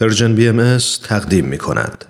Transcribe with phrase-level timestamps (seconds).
[0.00, 0.78] Persian BM
[1.08, 2.04] تقدیم می کند.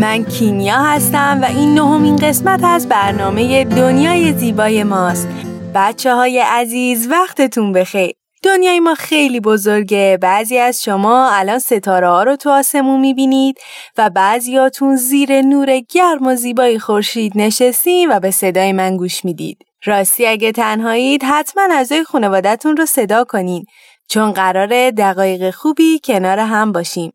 [0.00, 5.28] من کیمیا هستم و این نهمین قسمت از برنامه دنیای زیبای ماست
[5.74, 8.12] بچه های عزیز وقتتون بخیر
[8.44, 10.18] دنیای ما خیلی بزرگه.
[10.22, 13.58] بعضی از شما الان ستاره ها رو تو آسمون می‌بینید
[13.98, 19.58] و بعضیاتون زیر نور گرم و زیبای خورشید نشستین و به صدای من گوش می‌دید.
[19.84, 23.64] راستی اگه تنهایید حتما اعضای خانوادتون رو صدا کنین
[24.08, 27.12] چون قرار دقایق خوبی کنار هم باشیم.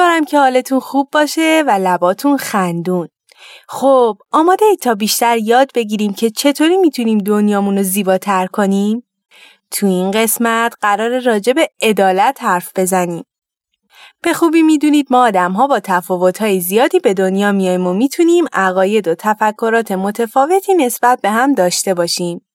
[0.00, 3.08] امیدوارم که حالتون خوب باشه و لباتون خندون.
[3.68, 9.02] خب آماده تا بیشتر یاد بگیریم که چطوری می‌تونیم دنیامون رو زیباتر کنیم؟
[9.70, 13.24] تو این قسمت قرار راجع به عدالت حرف بزنیم.
[14.22, 19.08] به خوبی می‌دونید ما آدم ها با تفاوت زیادی به دنیا میایم و می‌تونیم عقاید
[19.08, 22.46] و تفکرات متفاوتی نسبت به هم داشته باشیم.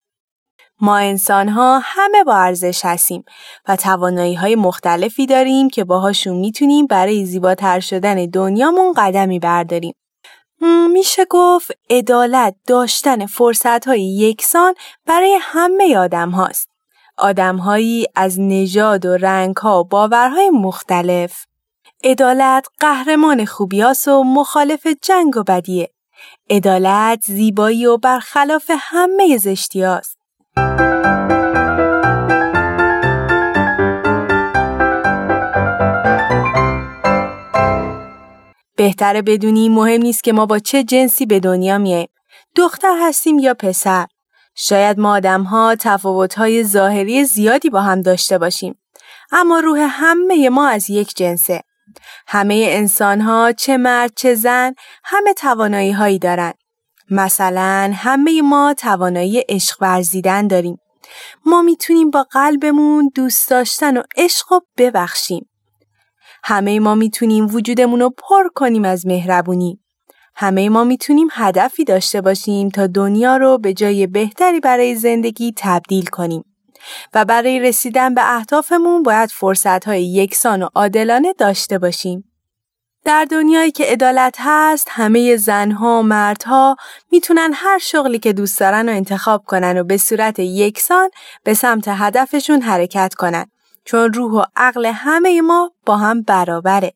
[0.81, 3.23] ما انسان ها همه با ارزش هستیم
[3.67, 9.93] و توانایی های مختلفی داریم که باهاشون می‌تونیم برای زیباتر شدن دنیامون قدمی برداریم.
[10.91, 14.73] میشه گفت عدالت داشتن فرصت های یکسان
[15.05, 16.69] برای همه آدم هاست.
[17.17, 21.45] آدم هایی از نژاد و رنگ ها و باورهای مختلف.
[22.03, 25.89] عدالت قهرمان خوبیاس و مخالف جنگ و بدیه.
[26.49, 30.24] عدالت زیبایی و برخلاف همه زشتی هاست.
[38.75, 42.07] بهتره بدونی مهم نیست که ما با چه جنسی به دنیا میایم.
[42.55, 44.07] دختر هستیم یا پسر.
[44.55, 48.79] شاید ما آدم ها تفاوت های ظاهری زیادی با هم داشته باشیم.
[49.31, 51.61] اما روح همه ما از یک جنسه.
[52.27, 56.53] همه انسان ها چه مرد چه زن همه توانایی هایی دارن.
[57.09, 60.77] مثلا همه ما توانایی عشق ورزیدن داریم.
[61.45, 65.49] ما می‌تونیم با قلبمون دوست داشتن و عشق و ببخشیم.
[66.47, 69.79] همه ما می‌تونیم وجودمون رو پر کنیم از مهربونی.
[70.35, 76.05] همه ما می‌تونیم هدفی داشته باشیم تا دنیا رو به جای بهتری برای زندگی تبدیل
[76.05, 76.43] کنیم.
[77.13, 82.31] و برای رسیدن به اهدافمون باید فرصتهای یکسان و عادلانه داشته باشیم.
[83.05, 86.75] در دنیایی که عدالت هست همه زنها و مردها
[87.11, 91.09] می‌تونن هر شغلی که دوست دارن رو انتخاب کنن و به صورت یکسان
[91.43, 93.45] به سمت هدفشون حرکت کنن
[93.85, 96.93] چون روح و عقل همه ما با هم برابره.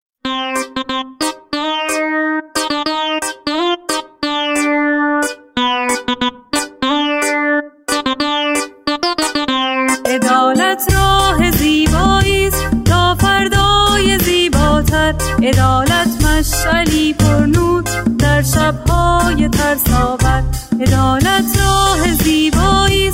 [10.05, 12.49] عدالت راه زیبایی
[12.85, 17.83] تا فردای زیباتر عدالت مشعلی پر نور
[18.19, 20.43] در شبهای ترساور
[20.81, 23.11] عدالت راه زیبایی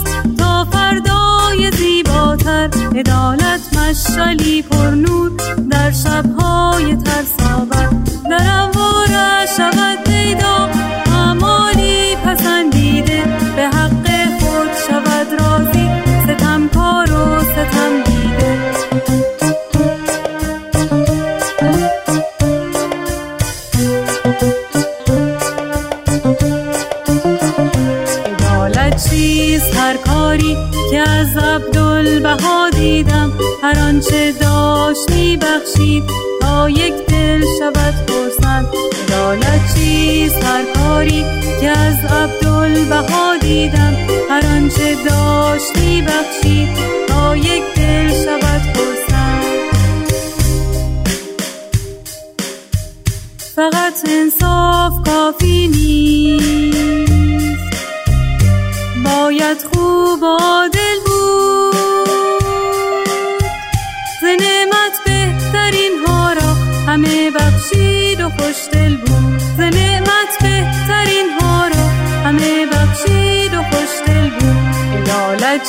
[2.95, 5.31] عدالت مشعلی پر نور
[5.71, 7.89] در شبهای ترساور
[8.29, 10.04] در اموار شود
[41.05, 41.25] کاری
[41.61, 43.95] که از عبدالبها دیدم.
[44.29, 45.73] هر آنچه داشت
[46.07, 46.69] بخشید
[47.07, 49.43] تا یک دل شود خرسند
[53.55, 56.75] فقط انصاف کافی نیست.
[59.05, 60.23] باید خوب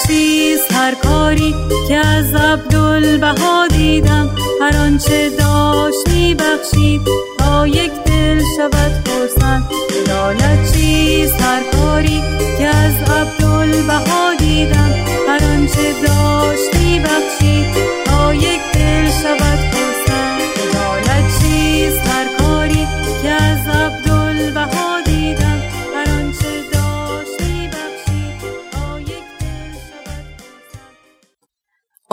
[0.04, 1.54] چیست هر کاری
[1.88, 6.08] که از عبدالبها دیدم هر آنچه داشت
[6.38, 7.00] بخشید
[7.38, 9.64] تا یک دل شود خرسند
[10.00, 12.22] عدالت چیست هر کاری
[12.58, 14.94] که از عبدالبها دیدم
[15.28, 17.45] هر آنچه داشت بخشید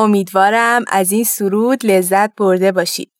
[0.03, 3.11] امیدوارم از این سرود لذت برده باشید.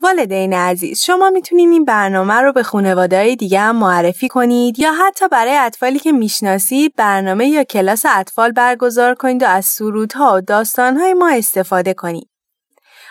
[0.00, 5.28] والدین عزیز شما می‌تونید این برنامه رو به خانواده دیگه هم معرفی کنید یا حتی
[5.28, 11.14] برای اطفالی که می‌شناسید برنامه یا کلاس اطفال برگزار کنید و از سرودها و داستانهای
[11.14, 12.28] ما استفاده کنید.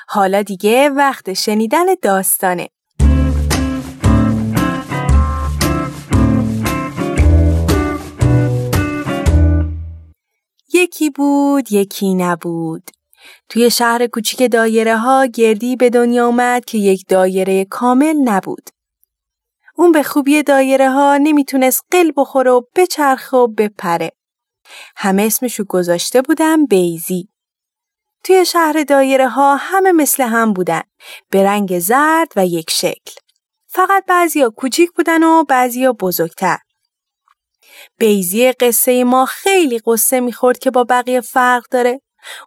[0.08, 2.68] حالا دیگه وقت شنیدن داستانه.
[10.74, 12.84] یکی بود یکی نبود
[13.50, 18.70] توی شهر کوچیک دایره ها گردی به دنیا اومد که یک دایره کامل نبود.
[19.76, 24.12] اون به خوبی دایره ها نمی‌تونست قل بخوره و بچرخه و بپره.
[24.96, 27.28] همه اسمشو گذاشته بودن بیزی.
[28.24, 30.82] توی شهر دایره ها همه مثل هم بودن.
[31.30, 33.12] به رنگ زرد و یک شکل.
[33.68, 36.58] فقط بعضیا کوچیک بودن و بعضیا بزرگتر.
[37.98, 42.02] بیزی قصه ما خیلی قصه می‌خورد که با بقیه فرق داره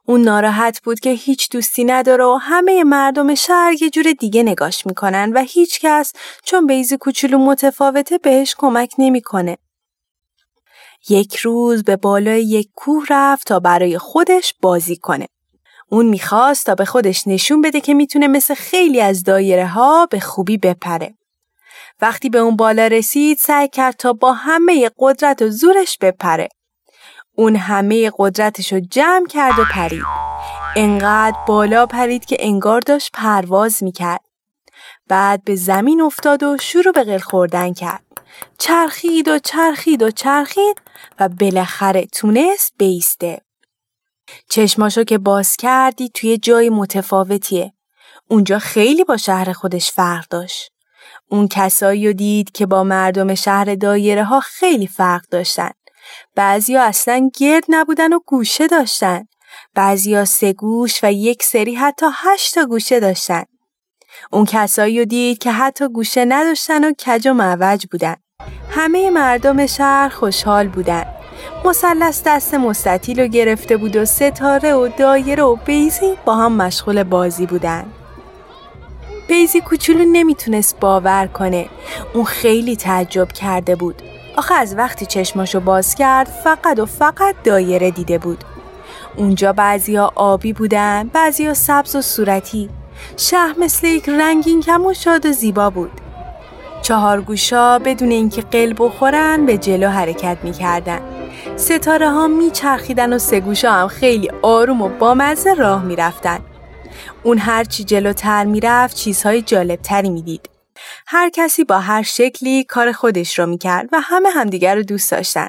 [0.04, 4.86] اون ناراحت بود که هیچ دوستی نداره و همه مردم شهر یه جور دیگه نگاش
[4.86, 6.12] می‌کنن و هیچ کس
[6.44, 9.58] چون بیزی کوچولو متفاوته بهش کمک نمی‌کنه.
[11.08, 15.26] یک روز به بالای یک کوه رفت تا برای خودش بازی کنه.
[15.88, 20.20] اون می‌خواست تا به خودش نشون بده که می‌تونه مثل خیلی از دایره ها به
[20.20, 21.14] خوبی بپره.
[22.00, 26.48] وقتی به اون بالا رسید سعی کرد تا با همه قدرت و زورش بپره.
[27.36, 30.04] اون همه قدرتش رو جمع کرد و پرید.
[30.76, 34.20] انقدر بالا پرید که انگار داشت پرواز می‌کرد.
[35.08, 38.04] بعد به زمین افتاد و شروع به قل خوردن کرد.
[38.58, 40.80] چرخید و چرخید و چرخید
[41.20, 43.40] و بالاخره تونست بیسته.
[44.48, 47.72] چشماشو که باز کردی توی جای متفاوتیه.
[48.28, 50.72] اونجا خیلی با شهر خودش فرق داشت.
[51.28, 55.70] اون کسایی دید که با مردم شهر دایره ها خیلی فرق داشتن.
[56.34, 59.24] بعضیا اصلا گرد نبودن و گوشه داشتن.
[59.74, 63.42] بعضیا سه گوش و یک سری حتی هشتا گوشه داشتن.
[64.32, 68.16] اون کسایی رو دید که حتی گوشه نداشتن و کج و معوج بودن.
[68.70, 71.04] همه مردم شهر خوشحال بودن.
[71.64, 77.02] مثلث دست مستطیل رو گرفته بود و ستاره و دایره و بیزی با هم مشغول
[77.02, 77.92] بازی بودن.
[79.28, 81.68] بیزی کوچولو نمی‌تونست باور کنه.
[82.14, 84.02] اون خیلی تعجب کرده بود.
[84.36, 88.44] آخه از وقتی چشماشو باز کرد فقط و فقط دایره دیده بود.
[89.16, 92.70] اونجا بعضیا آبی بودن، بعضیا سبز و صورتی.
[93.16, 95.90] شهر مثل یک رنگین کم و شاد و زیبا بود.
[96.82, 101.00] چهار گوشا بدون اینکه قل بخورن به جلو حرکت می‌کردن.
[101.56, 106.38] ستاره ها میچرخیدن و سه گوشا هم خیلی آروم و بامزه راه می‌رفتن.
[107.22, 110.48] اون هرچی جلوتر می‌رفت چیزهای جالبتری می‌دید.
[111.06, 115.48] هر کسی با هر شکلی کار خودش رو می‌کرد و همه همدیگر رو دوست داشتن.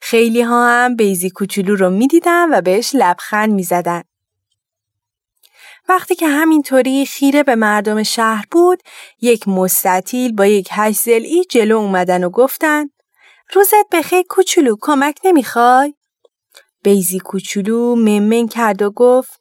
[0.00, 4.02] خیلی ها هم بیزی کوچولو رو می‌دیدن و بهش لبخند می‌زدن.
[5.88, 8.82] وقتی که همینطوری خیره به مردم شهر بود،
[9.20, 12.86] یک مستطیل با یک هشت ای جلو اومدن و گفتن
[13.52, 15.94] روزت بخیر کوچولو کمک نمی‌خوای؟
[16.82, 19.40] بیزی کوچولو ممن کرد و گفت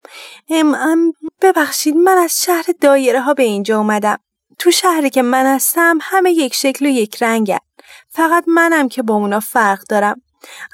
[0.49, 4.19] ام, ام ببخشید من از شهر دایره ها به اینجا اومدم.
[4.59, 7.57] تو شهری که من هستم همه یک شکل و یک رنگن.
[8.09, 10.21] فقط منم که با اونا فرق دارم.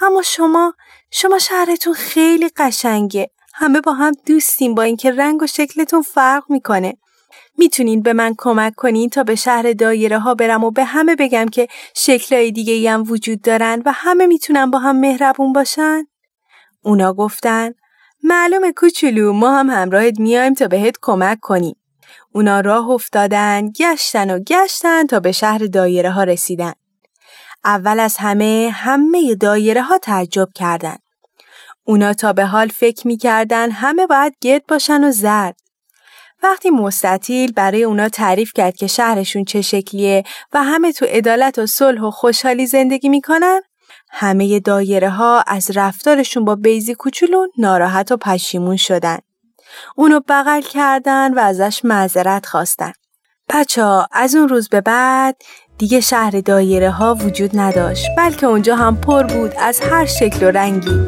[0.02, 0.74] اما شما
[1.12, 3.30] شما شهرتون خیلی قشنگه.
[3.54, 6.98] همه با هم دوستیم با اینکه رنگ و شکلتون فرق می‌کنه.
[7.58, 11.46] می‌تونین به من کمک کنین تا به شهر دایره ها برم و به همه بگم
[11.46, 16.08] که شکلهای دیگه هم وجود دارن و همه می‌تونن با هم مهربون باشن؟
[16.82, 17.72] اونا گفتن
[18.24, 21.76] معلومه کوچولو ما هم همراهت میایم تا بهت کمک کنیم.
[22.32, 26.74] اونا راه افتادن، گشتن و گشتن تا به شهر دایره ها رسیدن.
[27.66, 31.02] اول از همه همه دایره ها تعجب کردند.
[31.84, 35.56] اونا تا به حال فکر می‌کردن همه باید گرد باشن و زرد.
[36.44, 41.66] وقتی مستطیل برای اونا تعریف کرد که شهرشون چه شکلیه و همه تو عدالت و
[41.66, 43.62] صلح و خوشحالی زندگی می‌کنن
[44.10, 49.18] همه دایره ها از رفتارشون با بیزی کوچولو ناراحت و پشیمون شدن.
[49.96, 52.92] اونو بغل کردن و ازش معذرت خواستن.
[53.50, 55.36] بچه ها از اون روز به بعد
[55.78, 60.52] دیگه شهر دایره ها وجود نداشت بلکه اونجا هم پر بود از هر شکل و
[60.52, 61.00] رنگی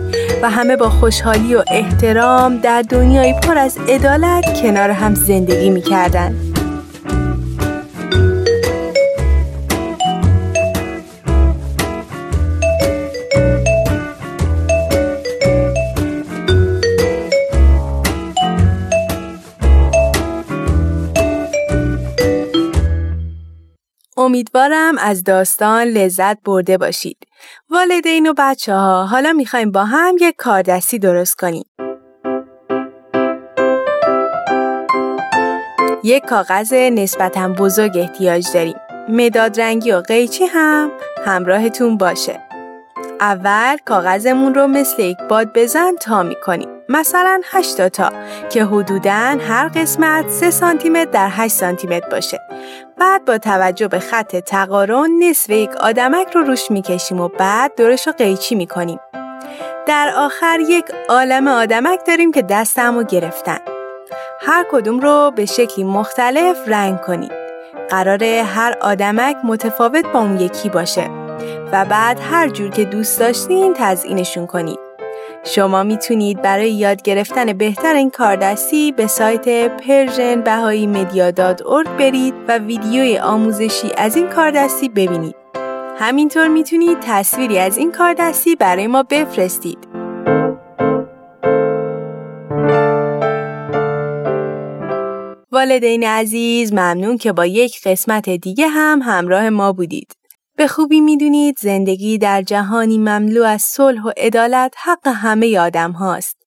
[0.42, 6.53] و همه با خوشحالی و احترام در دنیای پر از عدالت کنار هم زندگی می‌کردن.
[24.24, 27.18] امیدوارم از داستان لذت برده باشید.
[27.70, 31.66] والدین و بچه ها حالا می‌خوایم با هم یک کاردستی درست کنیم.
[36.04, 38.76] یک کاغذ نسبتا بزرگ احتیاج داریم.
[39.10, 40.92] مداد رنگی و قیچی هم
[41.26, 42.40] همراهتون باشه.
[43.20, 46.73] اول کاغذمون رو مثل یک باد بزن تا می‌کنیم.
[46.90, 48.12] مثلا 8 تا
[48.50, 52.40] که حدوداً هر قسمت 3 سانتی متر در 8 سانتی متر باشه.
[52.98, 58.08] بعد با توجه به خط تقارن نصف یک آدمک رو روش می‌کشیم و بعد دورش
[58.08, 59.00] رو قیچی می‌کنیم.
[59.86, 63.60] در آخر یک عالم آدمک داریم که دستمو گرفتن.
[64.42, 67.32] هر کدوم رو به شکلی مختلف رنگ کنید.
[67.90, 71.10] قراره هر آدمک متفاوت با اون یکی باشه
[71.72, 74.83] و بعد هر جور که دوست داشتین تزئینشون کنید.
[75.46, 80.88] شما می‌تونید برای یاد گرفتن بهتر این کاردستی به سایت پرژن بهایی
[81.86, 85.36] برید و ویدیوی آموزشی از این کاردستی ببینید.
[86.00, 89.78] همینطور می‌تونید تصویری از این کاردستی برای ما بفرستید.
[95.52, 100.16] والدین عزیز ممنون که با یک قسمت دیگه هم همراه ما بودید.
[100.58, 106.38] به خوبی می‌دونید زندگی در جهانی مملو از صلح و عدالت حق همه آدم هاست.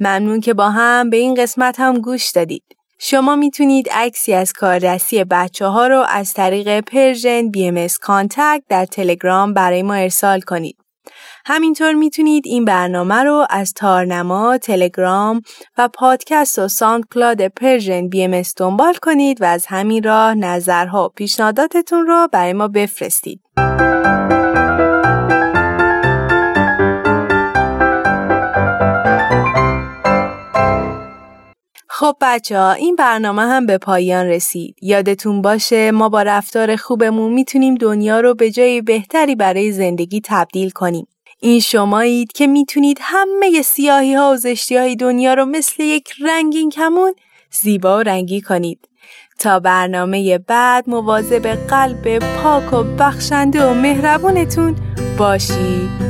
[0.00, 2.64] ممنون که با هم به این قسمت هم گوش دادید.
[2.98, 9.54] شما می‌تونید عکسی از کاردستی بچه ها رو از طریق Persian BM Contact در تلگرام
[9.54, 10.76] برای ما ارسال کنید.
[11.48, 15.40] همینطور می‌تونید این برنامه رو از تارنما، تلگرام
[15.78, 22.06] و پادکست و SoundCloud Persian BM دنبال کنید و از همین راه نظرها و پیشنهاداتتون
[22.06, 23.40] رو برای ما بفرستید.
[31.88, 34.76] خب بچه ها این برنامه هم به پایان رسید.
[34.82, 40.70] یادتون باشه ما با رفتار خوبمون می‌تونیم دنیا رو به جای بهتری برای زندگی تبدیل
[40.70, 41.06] کنیم.
[41.40, 46.70] این شمایید که می‌تونید همه سیاهی ها و زشتی های دنیا رو مثل یک رنگین
[46.70, 47.14] کمون
[47.50, 48.88] زیبا و رنگی کنید.
[49.38, 54.76] تا برنامه بعد مواظب قلب پاک و بخشنده و مهربونتون
[55.18, 56.05] باشید.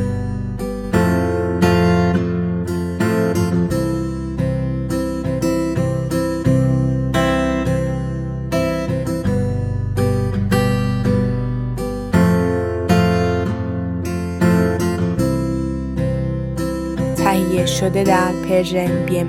[17.81, 19.25] شده در پرژن بی